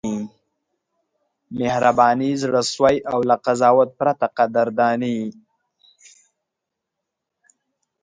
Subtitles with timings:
[1.59, 5.17] مهرباني، زړه سوی او له قضاوت پرته قدرداني: